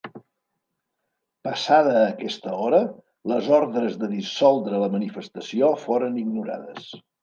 [1.47, 2.81] Passada aquesta hora,
[3.35, 6.95] les ordres de dissoldre la manifestació foren ignorades.